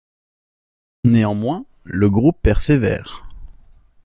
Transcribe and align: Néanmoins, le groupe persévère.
Néanmoins, 1.03 1.63
le 1.83 2.09
groupe 2.09 2.41
persévère. 2.41 3.23